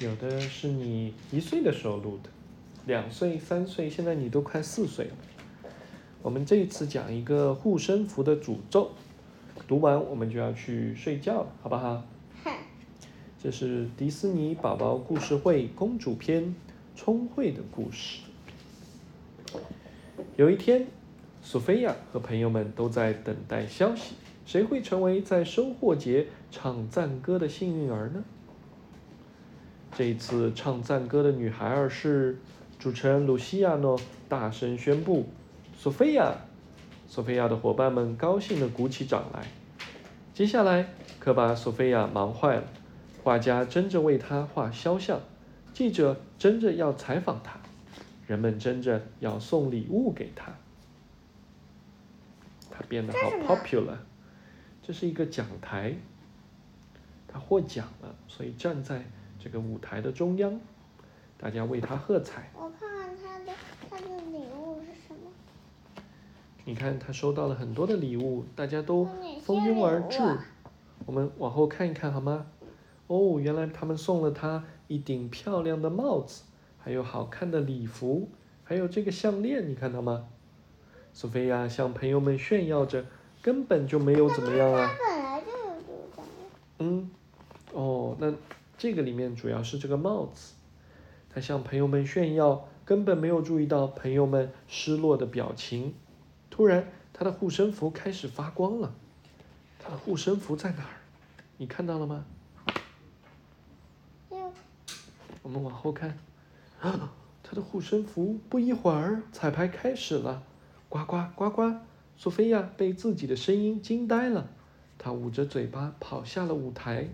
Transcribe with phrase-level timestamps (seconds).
[0.00, 2.30] 有的是你一岁的时候录的，
[2.86, 5.10] 两岁、三岁，现在你都快四岁了。
[6.22, 8.92] 我们这一次讲一个护身符的诅咒，
[9.68, 12.02] 读完我们就要去睡觉了，好不好？
[12.42, 12.50] 哼，
[13.42, 16.54] 这是迪士尼宝宝故事会公主篇
[16.96, 18.22] 聪慧的故事。
[20.36, 20.86] 有一天，
[21.42, 24.14] 索菲亚和朋友们都在等待消息，
[24.46, 28.24] 谁会成为在收获节唱赞歌的幸运儿呢？
[30.00, 32.38] 这一次唱赞歌的女孩儿是
[32.78, 34.00] 主持人露西亚诺，
[34.30, 35.28] 大声宣布
[35.76, 36.34] ：“索菲亚！”
[37.06, 39.46] 索菲亚的伙伴们高兴地鼓起掌来。
[40.32, 42.64] 接下来可把索菲亚忙坏了，
[43.22, 45.20] 画家争着为她画肖像，
[45.74, 47.60] 记者争着要采访她，
[48.26, 50.50] 人们争着要送礼物给她。
[52.70, 53.98] 她变得好 popular。
[54.82, 55.94] 这是一个讲台，
[57.28, 59.04] 她获奖了，所以站在
[59.42, 60.60] 这个舞台的中央，
[61.38, 62.50] 大家为他喝彩。
[62.54, 63.52] 我看看他的
[63.88, 66.02] 他的礼物是什么？
[66.66, 69.08] 你看，他收到了很多的礼物，大家都
[69.42, 70.46] 蜂拥而至啊。
[71.06, 72.46] 我们往后看一看好吗？
[73.06, 76.42] 哦，原来他们送了他一顶漂亮的帽子，
[76.78, 78.28] 还有好看的礼服，
[78.62, 80.26] 还有这个项链，你看到吗？
[81.12, 83.04] 索菲亚向朋友们炫耀着，
[83.42, 84.90] 根本就没有怎么样啊。
[86.78, 87.10] 嗯，
[87.72, 88.32] 哦，那
[88.80, 90.54] 这个里面主要是这个帽子，
[91.28, 95.92] 他向朋友们炫耀，根本没有注意到朋友们失落的表情。
[96.48, 98.94] 突然，他的护身符开始发光了。
[99.78, 100.96] 他的护身符在哪儿？
[101.58, 102.24] 你看到了吗？
[104.30, 104.50] 就
[105.42, 106.16] 我们往后看，
[106.80, 107.12] 啊，
[107.44, 110.42] 他的护身符不一会儿，彩排开始了，
[110.88, 111.74] 呱呱呱呱，
[112.16, 114.48] 索菲亚被自己的声音惊呆了，
[114.96, 117.10] 她捂着嘴巴跑下了舞台，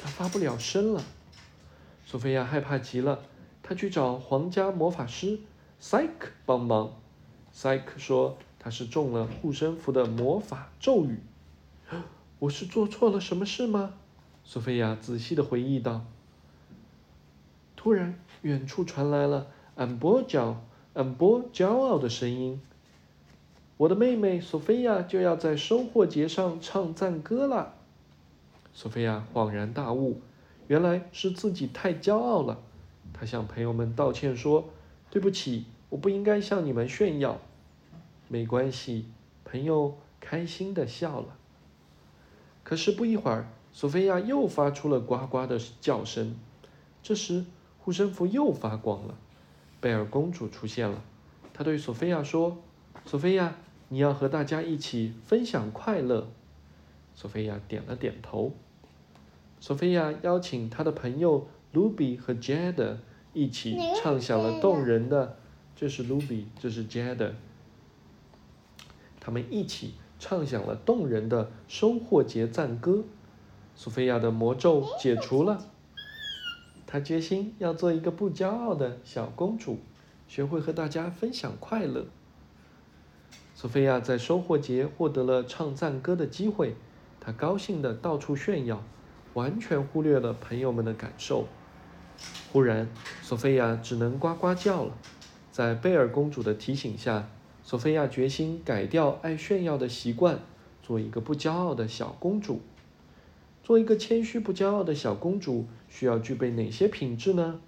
[0.00, 1.02] 他发不了声了。
[2.04, 3.20] 索菲亚害怕极了，
[3.62, 5.40] 她去找皇家魔法师
[5.80, 6.92] Psyche 帮忙。
[7.54, 11.20] Psyche 说他是中了护身符的魔法咒语。
[12.38, 13.94] 我是做错了什么事吗？
[14.44, 16.04] 索菲亚仔细的回忆道。
[17.76, 20.56] 突然，远处传来了安波骄
[20.94, 22.60] 安波骄傲的声音
[23.78, 27.74] ：“我的妹妹索菲亚就要在收获节上唱赞歌了。”
[28.74, 30.20] 索菲亚恍然大悟，
[30.66, 32.58] 原来是自己太骄傲了。
[33.12, 34.70] 她向朋友们道歉说
[35.10, 37.38] ：“对不起，我不应该向你们炫耀。”
[38.28, 39.06] 没关系，
[39.44, 41.36] 朋友开心的笑了。
[42.64, 46.34] 可是不一会儿，索菲亚又发出了呱呱的叫声。
[47.02, 47.44] 这时，
[47.78, 49.14] 护身符又发光了。
[49.80, 51.02] 贝尔公主出现了，
[51.52, 52.56] 她对索菲亚说
[53.04, 53.56] ：“索菲亚，
[53.88, 56.28] 你要和大家一起分享快乐。”
[57.14, 58.52] 索菲亚点了点头。
[59.60, 62.96] 索菲亚邀请她的朋友卢比和 Jade
[63.32, 65.36] 一起唱响了动人的，
[65.76, 67.32] 这是卢比，这是 Jade。
[69.20, 73.04] 他们一起唱响了动人的收获节赞歌。
[73.74, 75.66] 索菲亚的魔咒解除了。
[76.86, 79.78] 她决心要做一个不骄傲的小公主，
[80.28, 82.06] 学会和大家分享快乐。
[83.54, 86.74] 索菲亚在收获节获得了唱赞歌的机会，
[87.24, 88.82] 她高兴地到处炫耀，
[89.34, 91.46] 完全忽略了朋友们的感受。
[92.52, 92.88] 忽然，
[93.22, 94.92] 索菲亚只能呱呱叫了。
[95.52, 97.28] 在贝尔公主的提醒下，
[97.62, 100.40] 索菲亚决心改掉爱炫耀的习惯，
[100.82, 102.60] 做一个不骄傲的小公主。
[103.62, 107.60] 做一个谦虚不骄傲的小公主，需要具备哪些品质呢？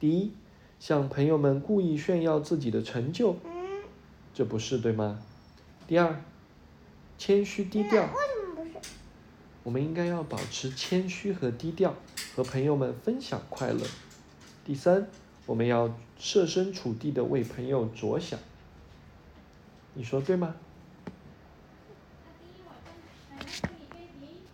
[0.00, 0.32] 第一，
[0.80, 3.36] 向朋友们故意炫耀自己的成就，
[4.32, 5.18] 这不是对吗？
[5.86, 6.24] 第二，
[7.18, 8.08] 谦虚低调，
[9.64, 11.94] 我们应该要保持谦虚和低调，
[12.36, 13.80] 和朋友们分享快乐。
[14.64, 15.08] 第三，
[15.46, 18.38] 我们要设身处地的为朋友着想。
[19.94, 20.54] 你说对吗？